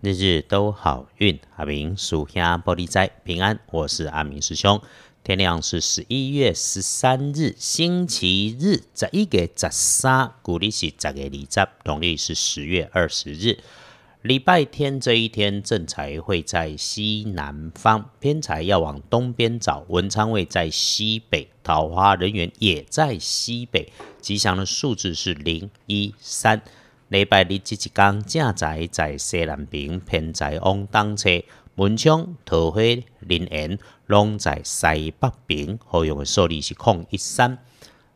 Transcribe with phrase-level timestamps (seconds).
[0.00, 3.58] 日日都好运，阿明属下玻璃斋平安。
[3.72, 4.80] 我是阿明师兄。
[5.24, 13.58] 天亮是十一月十三日，星期日，十一月十三，古历是十月二十，农历是十月二十日。
[14.22, 19.84] 礼拜天这一天，正财会在西南方，偏财要往东边找。
[19.88, 23.92] 文昌位在西北，桃花人员也在西北。
[24.20, 26.62] 吉祥的数字是零一三。
[27.08, 31.42] 礼拜日即一天，正在在西南边，偏在往东侧，
[31.76, 32.82] 文昌、桃花、
[33.20, 35.78] 林园拢在西北边。
[35.86, 37.56] 好用的数字是空一三。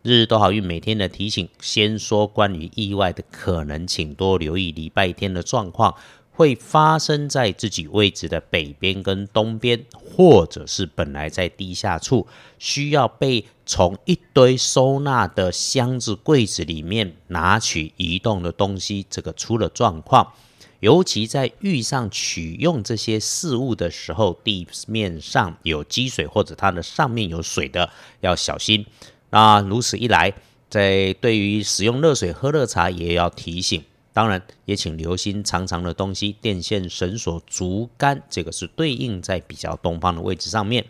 [0.02, 1.48] 日日都好运，每天的提醒。
[1.58, 5.94] 先说关于意外的可能，请多留意礼拜天的状况。
[6.32, 12.26] 会发生在自己位置的北边跟东边，或者是本来在地下处，
[12.58, 20.32] 需要被从一堆收纳的箱子、柜子里面拿取移动的东西，这个出了状况。
[20.80, 27.88] 尤其在遇上取用这些事物的时候，地面上有积水或者它的上面有水的，
[28.20, 28.84] 要小心。
[29.30, 30.34] 那如此一来，
[30.68, 33.84] 在对于使用热水喝热茶，也要提醒。
[34.12, 40.84] 当然，也请留心长长的东西，电线、绳索、竹竿，这个是对应在比较东方的位置上面。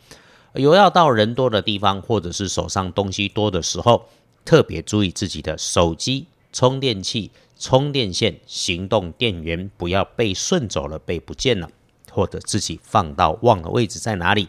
[0.55, 4.09] 有要到人多的地方，或者是手上东西多的时候，
[4.45, 11.71] 特别注意自己的手机、充电器、充电线、行动电源不要被顺走了、被不见了，
[12.11, 14.49] 或者自己放到忘了位置在哪里。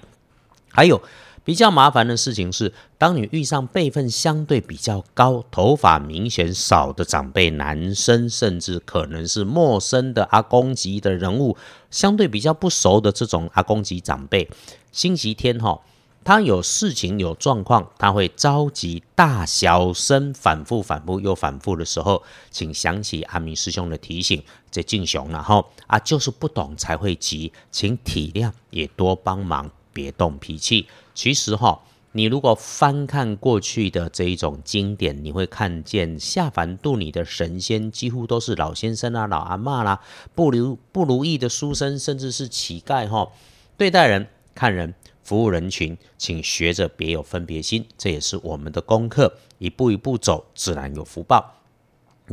[0.69, 1.01] 还有。
[1.45, 11.57] 比较麻烦的事情是，当你遇上辈分相对比较高、头发明显少的长辈，男生甚至可能是陌生的阿公级的人物，
[11.91, 14.49] 相对比较不熟的这种阿公级长辈，
[14.93, 15.81] 星期天哈，
[16.23, 24.41] 他有事情有状况，他会着急，大小声反复、反复又反复的时候，请想起阿明师兄的提醒，
[24.71, 29.69] 这敬雄了哈啊，就是不懂才会急，请体谅，也多帮忙。
[29.93, 30.87] 别动脾气。
[31.13, 40.01] 其实哈，你如果翻看过去的这一种经典，你会看见下凡度你的神仙几乎都是老先生啊、老阿妈啦，
[40.35, 43.31] 不如不如意的书生，甚至是乞丐哈。
[43.77, 49.37] 对待人、看人、服务人群，请学着别有分别心，这也是我们的功课。
[49.57, 51.62] 一步一步走，自然有福报。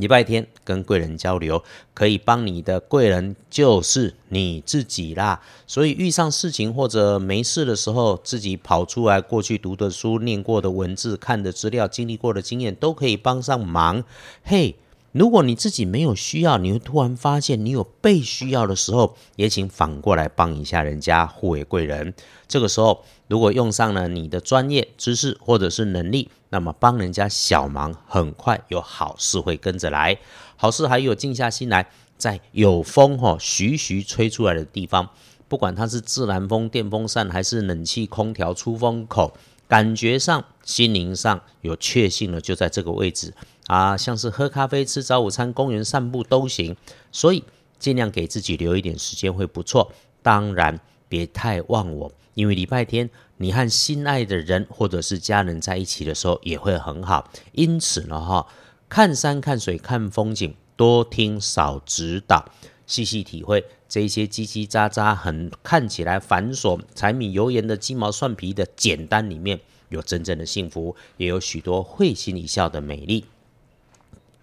[0.01, 1.63] 礼拜天跟贵人交流，
[1.95, 5.41] 可以帮你的贵人就是你自己啦。
[5.67, 14.03] 所以遇上事情或者没事的时候，自己跑出来，过去读的书、念过的文字、看的资料、经历过的经验，都可以帮上忙。
[14.43, 14.75] 嘿。
[15.13, 22.15] 如果你自己没有需要，你会突然发现你有被需要的时候，也请反过来帮一下人家，互为贵人。
[22.47, 30.17] 这个时候，如果用上了你的专业知识或者是能力，那么帮人家小忙，很快有好事会跟着来。
[30.57, 35.09] 好事还有静下心来，在有风哈徐徐吹出来的地方，
[35.49, 39.33] 不管它是自然风、电风扇还是冷气空调出风口，
[39.67, 43.35] 感觉上、心灵上有确信了，就在这个位置。
[43.71, 46.75] 啊，像是喝咖啡、吃早午餐、公园散步都行，
[47.13, 47.45] 所以
[47.79, 49.93] 尽量给自己留一点时间会不错。
[50.25, 57.31] 当然，别太忘我，因为礼拜天你和心爱的人或者是家人在一起的时候也会很好。
[57.53, 58.45] 因此呢，哈，
[58.89, 62.45] 看山看水看风景，多听少指导，
[62.89, 69.61] 细细体会这些叽叽喳喳、很看起来繁琐、柴米油盐的鸡毛蒜皮的简单里面，
[69.91, 73.25] 有真正的幸福，也有许多会心一笑的美丽。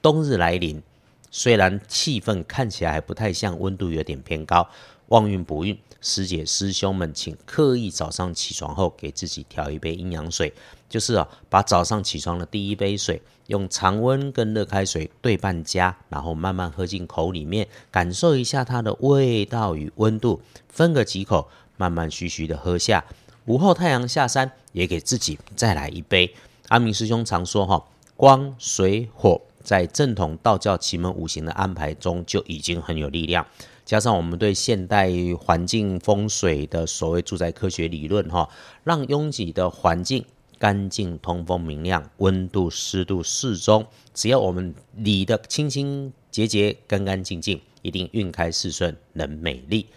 [0.08, 0.82] 冬日来临，
[1.30, 4.66] 虽然气氛看起来还不太像，温度有点偏高，
[5.08, 5.78] 旺运补运。
[6.00, 10.54] 师姐师兄们，请刻意早上起床后给自己调一杯阴阳水，
[10.88, 23.04] 就是啊，把早上起床的第一杯水用常温跟热开水对半加，然后慢慢喝进口里面，感受一下它的味道与温度，分个几口，慢慢徐徐的喝下。
[23.44, 26.34] 午后太阳下山，也给自己再来一杯。
[26.70, 27.86] 阿明师兄常说哈，
[28.16, 29.42] 光水火。
[29.68, 33.46] 在正统道教奇门五行的安排中，就已经很有力量。
[33.84, 38.48] 加上我们对现代环境风水的所谓住宅科学理论，哈，
[38.86, 40.24] 让拥挤的环境
[40.58, 43.86] 干净、通风、明亮，温度、湿度适中。
[44.14, 49.88] 只要我们理得清清洁洁、干干净净，一定运开事顺，能美丽。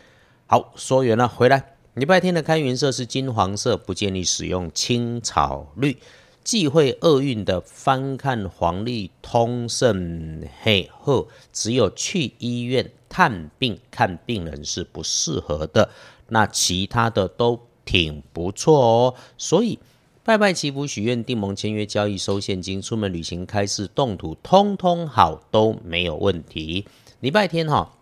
[0.49, 1.77] 好，说完了，回来。
[1.95, 5.97] 礼拜天的开运色是金黄色，不建议使用青草绿。
[6.43, 15.91] 忌讳厄运的翻看黄历通胜嘿后，只有去医院探病看病人是不适合的，
[16.29, 19.15] 那其他的都挺不错哦。
[19.37, 19.79] 所以
[20.25, 26.87] 拜拜祈福许愿订盟签约交易收现金出门旅行开市动土，通通好都没有问题。
[27.21, 27.97] 礼拜天哈。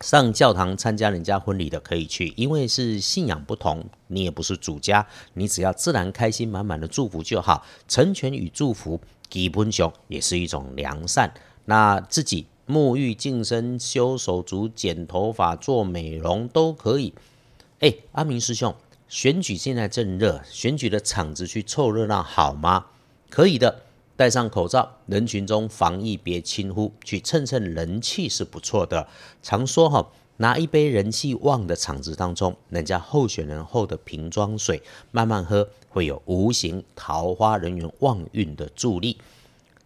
[0.00, 7.64] 上教堂参加人家婚礼的可以去，因为是信仰不同，你也不是主家，你只要自然开心满满的祝福就好。
[7.88, 9.00] 成全与祝福，
[9.30, 11.32] 基本上也是一种良善。
[11.64, 17.14] 那自己沐浴净身、修手足、剪头发、做美容都可以。
[17.80, 18.74] 哎，阿明师兄，
[19.08, 22.86] 选举现在正热，选举的场子去凑热闹好吗？
[23.30, 23.83] 可以的。
[24.16, 29.08] 戴上口罩，人群中防疫别轻忽，去蹭蹭人气是不错的。
[29.42, 34.80] 常说哈，拿一杯人气旺的场子当中，人家候选人后的瓶装水，
[35.10, 39.18] 慢慢喝，会有无形桃花人员旺运的助力。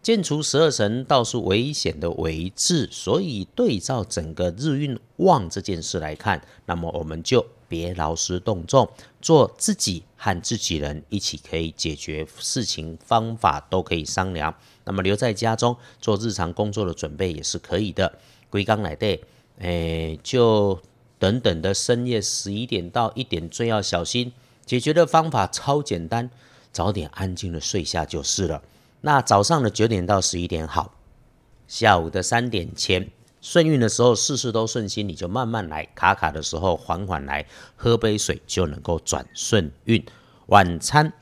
[0.02, 7.44] 建除十二神倒是危险的为治，所以对照整个日运旺这件事来看，那么我们就。
[7.68, 8.88] 别劳师动众，
[9.20, 14.54] 做自己和自己人一起可以解决事情，方法都可以商量。
[14.84, 18.18] 那么留在家中做日常工作的准备也是可以的。
[18.50, 19.22] 归刚来对，
[19.58, 20.80] 诶，就
[21.18, 24.32] 等等的深夜十一点到一点最要小心。
[24.64, 26.30] 解决的方法超简单，
[26.72, 28.62] 早点安静的睡下就是了。
[29.02, 30.94] 那早上的九点到十一点好，
[31.66, 33.10] 下午的三点前。
[33.40, 37.46] 顺运的时候，事事都顺心，你就慢慢来；卡卡的时候，缓缓来，
[37.76, 40.04] 喝杯水就能够转顺运。
[40.46, 41.12] 晚餐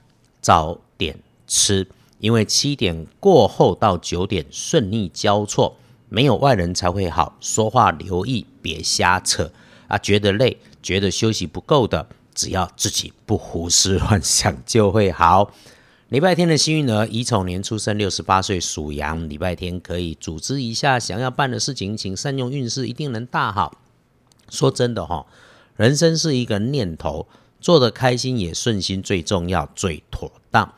[0.40, 1.86] 早点吃，
[2.18, 5.76] 因为七点过后到九点顺利交错，
[6.08, 7.36] 没有外人才会好。
[7.40, 9.50] 说话留意，别瞎扯
[9.88, 9.98] 啊！
[9.98, 15.52] 觉得累，觉得休息不够的，只要自己不胡思乱想，就会好。
[16.08, 19.28] 礼拜天的幸运儿，乙丑年出生，六十八岁属羊。
[19.28, 23.76] 礼拜天可以组织一下想要办的事情，请善用运势，一定能大好。
[24.48, 25.26] 说真的哈，
[25.74, 27.26] 人生是一个念头，
[27.60, 30.72] 做得开心也顺心最重要，最妥当。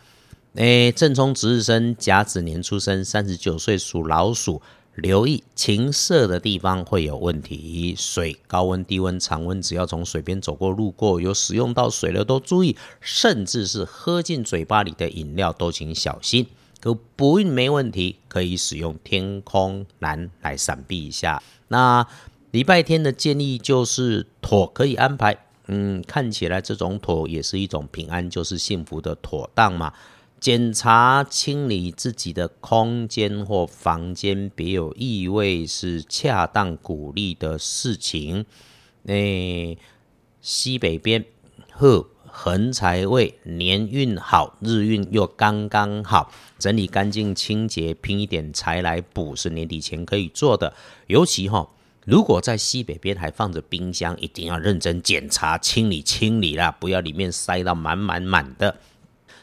[0.54, 4.62] 诶，正冲值日生，甲子年出生，三十九岁属老鼠。
[4.99, 16.47] 留意情色的地方会有问题，水高温、低温、常温，只要从水边走过、路过，有使用到水了都注意，甚至是喝进嘴巴里的饮料都请小心。
[16.81, 21.43] 可不孕没问题，可以使用天空蓝来闪避一下。
[21.69, 22.06] 那
[22.50, 25.37] 礼拜天的建议就是妥可以安排，
[25.67, 29.93] 嗯，看起来这种妥也是一种平安，就是幸福的妥当嘛。
[30.40, 38.46] 检查清理自己的空间或房间，别有异味是恰当鼓励的事情。
[39.06, 39.76] 诶，
[40.40, 41.25] 西北边
[41.73, 50.73] 呵，横财位，年运好，日运又刚刚好，整理干净清洁，拼一点财来补，是年底前可以做的。
[51.08, 51.69] 尤其哈，
[52.05, 58.76] 如果在西北边还放着冰箱，一定要认真检查清理清理啦，不要里面塞到满满满的。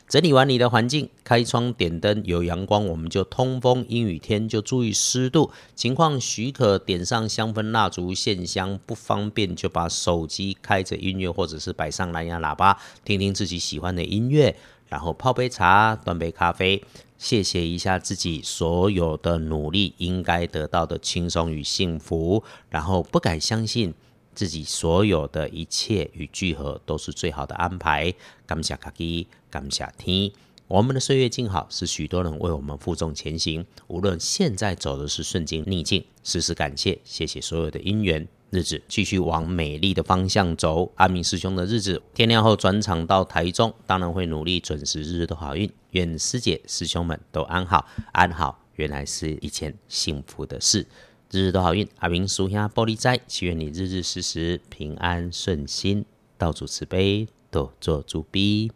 [0.08, 5.50] 整理完你的环境，开窗点灯，有阳光我们就通风，阴雨天就注意湿度。
[5.76, 14.56] 情况许可，点上香氛蜡烛、线香；不方便就把手机开着音乐，或者是摆上蓝牙喇叭，听听自己喜欢的音乐。
[14.88, 16.84] 然后泡杯茶，端杯咖啡，
[17.18, 22.44] 谢谢一下自己所有的努力应该得到的轻松与幸福。
[22.70, 23.96] 然后不敢相信。
[24.36, 28.14] 自己所有的一切与聚合都是最好的安排。
[28.46, 30.32] 感谢卡基，感谢天。
[30.68, 33.66] 我们的岁月静好，是许多人为我们负重前行。
[33.88, 38.28] 无论现在走的是顺境逆境，时时感谢，谢谢所有的因缘。
[38.50, 40.92] 日子继续往美丽的方向走。
[40.96, 45.72] 阿明师兄的日子，天亮后转场到台中，当然会努力准时，日日都好运。
[45.92, 50.88] 愿师姐师兄们都安好，安好原来是一件幸福的事。
[51.32, 56.06] 日日都好运，阿明属下玻璃斋，祈愿你日日时时平安顺心，
[56.38, 58.72] 道主慈悲，多做主逼。